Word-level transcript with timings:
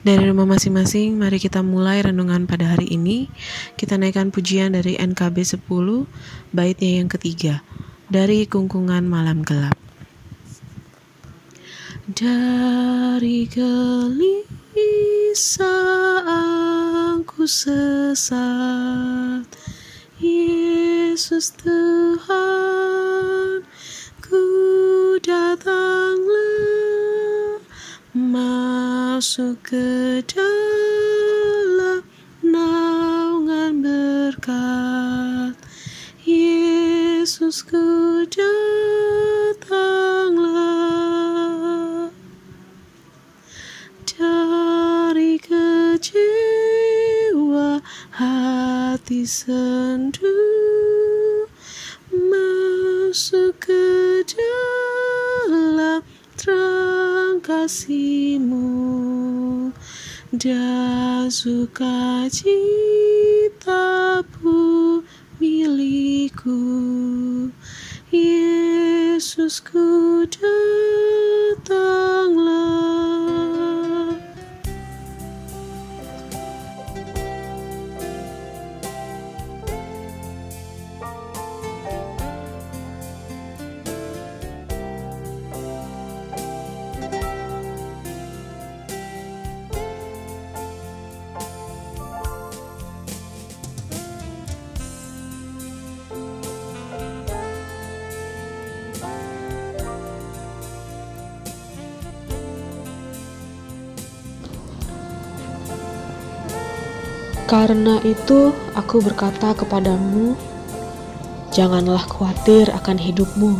Dari 0.00 0.32
rumah 0.32 0.48
masing-masing, 0.48 1.20
mari 1.20 1.36
kita 1.36 1.60
mulai 1.60 2.00
renungan 2.00 2.48
pada 2.48 2.72
hari 2.72 2.88
ini. 2.88 3.28
Kita 3.76 4.00
naikkan 4.00 4.32
pujian 4.32 4.72
dari 4.72 4.96
NKB 4.96 5.60
10, 5.60 6.08
baitnya 6.56 7.04
yang 7.04 7.12
ketiga, 7.12 7.60
dari 8.08 8.48
Kungkungan 8.48 9.04
Malam 9.04 9.44
Gelap. 9.44 9.76
Dari 12.08 13.44
gelisahku 13.44 14.64
sesat, 17.44 19.44
Yesus 20.16 21.52
Tuhan, 21.60 22.49
masuk 29.20 29.60
ke 29.60 30.24
dalam 30.24 32.00
naungan 32.40 33.84
berkat. 33.84 35.52
Yesus 36.24 37.60
ku 37.60 38.24
datanglah 38.32 39.68
dari 44.08 45.36
kecewa 45.36 46.64
hati 48.16 49.28
sendu 49.28 50.32
masuk 52.08 53.68
ke 53.68 53.84
dalam 54.32 56.00
terang 56.40 57.36
kasihmu 57.44 58.79
dan 60.30 61.26
sukacita 61.26 62.54
pu 64.22 65.02
milikku. 65.42 66.54
Yesusku 68.10 69.86
datanglah 70.30 72.19
Karena 107.50 107.98
itu, 108.06 108.54
aku 108.78 109.02
berkata 109.02 109.50
kepadamu, 109.58 110.38
janganlah 111.50 112.06
khawatir 112.06 112.70
akan 112.70 112.94
hidupmu, 112.94 113.58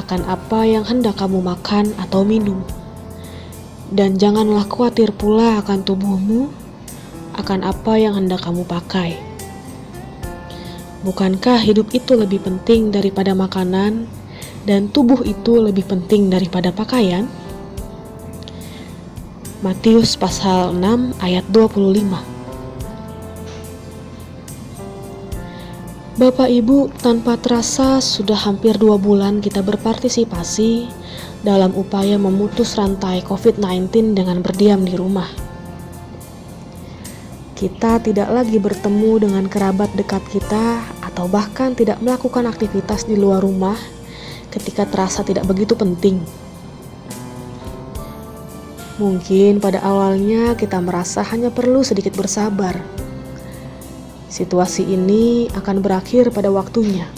akan 0.00 0.24
apa 0.24 0.64
yang 0.64 0.88
hendak 0.88 1.20
kamu 1.20 1.44
makan 1.44 1.92
atau 2.00 2.24
minum, 2.24 2.64
dan 3.92 4.16
janganlah 4.16 4.64
khawatir 4.64 5.12
pula 5.12 5.60
akan 5.60 5.84
tubuhmu, 5.84 6.48
akan 7.36 7.68
apa 7.68 8.00
yang 8.00 8.16
hendak 8.16 8.40
kamu 8.40 8.64
pakai. 8.64 9.20
Bukankah 11.04 11.60
hidup 11.60 11.92
itu 11.92 12.16
lebih 12.16 12.40
penting 12.40 12.88
daripada 12.88 13.36
makanan, 13.36 14.08
dan 14.64 14.88
tubuh 14.88 15.20
itu 15.28 15.60
lebih 15.60 15.84
penting 15.84 16.32
daripada 16.32 16.72
pakaian? 16.72 17.28
Matius 19.60 20.16
pasal 20.16 20.72
6 20.72 21.12
ayat 21.20 21.44
25 21.52 22.39
Bapak 26.20 26.52
Ibu, 26.52 26.92
tanpa 27.00 27.40
terasa 27.40 27.96
sudah 27.96 28.36
hampir 28.36 28.76
dua 28.76 29.00
bulan 29.00 29.40
kita 29.40 29.64
berpartisipasi 29.64 30.84
dalam 31.40 31.72
upaya 31.72 32.20
memutus 32.20 32.76
rantai 32.76 33.24
COVID-19 33.24 34.12
dengan 34.12 34.44
berdiam 34.44 34.84
di 34.84 35.00
rumah. 35.00 35.24
Kita 37.56 38.04
tidak 38.04 38.28
lagi 38.36 38.60
bertemu 38.60 39.12
dengan 39.16 39.48
kerabat 39.48 39.96
dekat 39.96 40.20
kita 40.28 40.84
atau 41.00 41.24
bahkan 41.24 41.72
tidak 41.72 41.96
melakukan 42.04 42.44
aktivitas 42.52 43.08
di 43.08 43.16
luar 43.16 43.40
rumah 43.40 43.80
ketika 44.52 44.84
terasa 44.84 45.24
tidak 45.24 45.48
begitu 45.48 45.72
penting. 45.72 46.20
Mungkin 49.00 49.56
pada 49.56 49.80
awalnya 49.80 50.52
kita 50.52 50.84
merasa 50.84 51.24
hanya 51.24 51.48
perlu 51.48 51.80
sedikit 51.80 52.12
bersabar 52.12 52.99
Situasi 54.30 54.86
ini 54.86 55.50
akan 55.58 55.82
berakhir 55.82 56.30
pada 56.30 56.54
waktunya. 56.54 57.10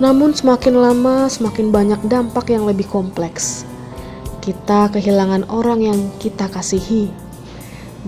Namun, 0.00 0.32
semakin 0.32 0.80
lama, 0.80 1.28
semakin 1.28 1.68
banyak 1.68 2.00
dampak 2.08 2.48
yang 2.48 2.64
lebih 2.64 2.88
kompleks. 2.88 3.68
Kita 4.40 4.88
kehilangan 4.88 5.52
orang 5.52 5.84
yang 5.84 6.00
kita 6.16 6.48
kasihi. 6.48 7.12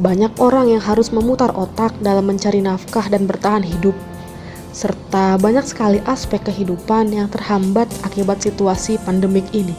Banyak 0.01 0.41
orang 0.41 0.73
yang 0.73 0.83
harus 0.83 1.13
memutar 1.13 1.53
otak 1.53 1.93
dalam 2.01 2.33
mencari 2.33 2.65
nafkah 2.65 3.07
dan 3.13 3.29
bertahan 3.29 3.63
hidup, 3.63 3.95
serta 4.75 5.39
banyak 5.39 5.63
sekali 5.69 6.03
aspek 6.03 6.43
kehidupan 6.43 7.13
yang 7.13 7.29
terhambat 7.31 7.87
akibat 8.03 8.41
situasi 8.43 8.99
pandemik 9.05 9.47
ini. 9.55 9.77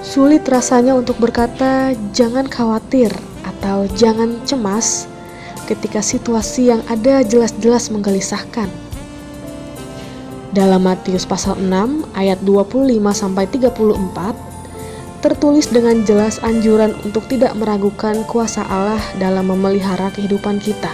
Sulit 0.00 0.42
rasanya 0.48 0.98
untuk 0.98 1.20
berkata, 1.20 1.92
"Jangan 2.10 2.50
khawatir." 2.50 3.33
Atau 3.64 3.88
jangan 3.96 4.44
cemas 4.44 5.08
ketika 5.64 6.04
situasi 6.04 6.68
yang 6.68 6.84
ada 6.84 7.24
jelas-jelas 7.24 7.88
menggelisahkan. 7.88 8.68
Dalam 10.52 10.84
Matius 10.84 11.24
pasal 11.24 11.56
6 11.56 12.04
ayat 12.12 12.36
25 12.44 13.00
sampai 13.16 13.48
34 13.48 15.24
tertulis 15.24 15.72
dengan 15.72 16.04
jelas 16.04 16.36
anjuran 16.44 16.92
untuk 17.08 17.24
tidak 17.32 17.56
meragukan 17.56 18.20
kuasa 18.28 18.68
Allah 18.68 19.00
dalam 19.16 19.48
memelihara 19.48 20.12
kehidupan 20.12 20.60
kita. 20.60 20.92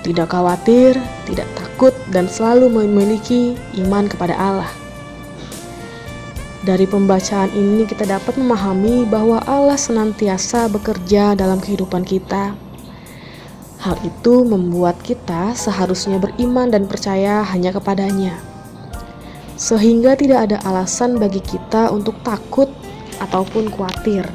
Tidak 0.00 0.24
khawatir, 0.32 0.96
tidak 1.28 1.44
takut 1.60 1.92
dan 2.08 2.24
selalu 2.24 2.72
memiliki 2.72 3.52
iman 3.84 4.08
kepada 4.08 4.32
Allah. 4.32 4.85
Dari 6.66 6.82
pembacaan 6.82 7.54
ini 7.54 7.86
kita 7.86 8.02
dapat 8.02 8.34
memahami 8.42 9.06
bahwa 9.06 9.38
Allah 9.46 9.78
senantiasa 9.78 10.66
bekerja 10.66 11.38
dalam 11.38 11.62
kehidupan 11.62 12.02
kita. 12.02 12.58
Hal 13.78 13.94
itu 14.02 14.42
membuat 14.42 14.98
kita 14.98 15.54
seharusnya 15.54 16.18
beriman 16.18 16.66
dan 16.74 16.90
percaya 16.90 17.46
hanya 17.54 17.70
kepadanya. 17.70 18.34
Sehingga 19.54 20.18
tidak 20.18 20.50
ada 20.50 20.58
alasan 20.66 21.22
bagi 21.22 21.38
kita 21.38 21.94
untuk 21.94 22.18
takut 22.26 22.66
ataupun 23.22 23.70
khawatir. 23.70 24.26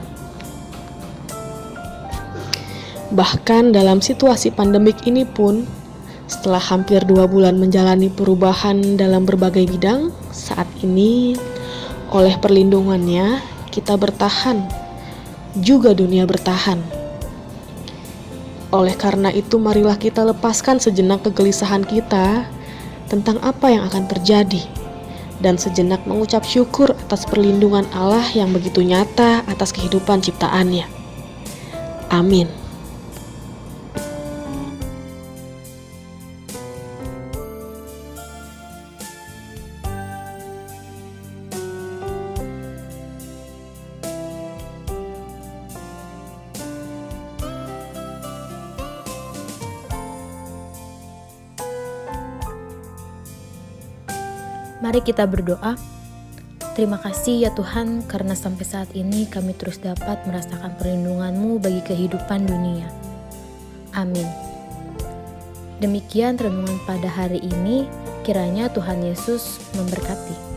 Bahkan 3.11 3.75
dalam 3.75 3.99
situasi 3.99 4.55
pandemik 4.55 5.03
ini 5.03 5.27
pun, 5.27 5.67
setelah 6.31 6.63
hampir 6.63 7.03
dua 7.03 7.27
bulan 7.27 7.59
menjalani 7.59 8.07
perubahan 8.07 8.95
dalam 8.95 9.27
berbagai 9.27 9.67
bidang, 9.67 10.15
saat 10.31 10.71
ini 10.79 11.35
oleh 12.11 12.35
perlindungannya, 12.35 13.39
kita 13.71 13.95
bertahan, 13.95 14.67
juga 15.55 15.95
dunia 15.95 16.27
bertahan. 16.27 16.83
Oleh 18.71 18.95
karena 18.99 19.31
itu, 19.31 19.55
marilah 19.55 19.95
kita 19.95 20.23
lepaskan 20.27 20.79
sejenak 20.79 21.23
kegelisahan 21.23 21.87
kita 21.87 22.47
tentang 23.07 23.39
apa 23.39 23.71
yang 23.71 23.87
akan 23.87 24.11
terjadi, 24.11 24.63
dan 25.39 25.55
sejenak 25.55 26.03
mengucap 26.03 26.43
syukur 26.43 26.91
atas 27.07 27.23
perlindungan 27.27 27.87
Allah 27.95 28.23
yang 28.35 28.51
begitu 28.51 28.83
nyata 28.83 29.47
atas 29.47 29.71
kehidupan 29.71 30.19
ciptaannya. 30.19 30.87
Amin. 32.11 32.60
Mari 54.81 55.05
kita 55.05 55.29
berdoa. 55.29 55.77
Terima 56.73 56.97
kasih 56.97 57.45
ya 57.45 57.51
Tuhan 57.53 58.01
karena 58.09 58.33
sampai 58.33 58.65
saat 58.65 58.89
ini 58.97 59.29
kami 59.29 59.53
terus 59.53 59.77
dapat 59.77 60.25
merasakan 60.25 60.73
perlindungan-Mu 60.81 61.61
bagi 61.61 61.85
kehidupan 61.85 62.49
dunia. 62.49 62.89
Amin. 63.93 64.25
Demikian 65.77 66.41
renungan 66.41 66.81
pada 66.89 67.05
hari 67.05 67.45
ini, 67.45 67.85
kiranya 68.25 68.73
Tuhan 68.73 69.05
Yesus 69.05 69.61
memberkati. 69.77 70.51